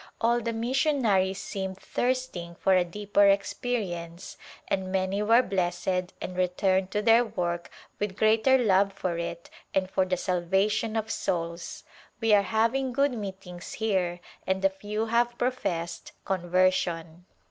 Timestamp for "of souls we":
10.95-12.33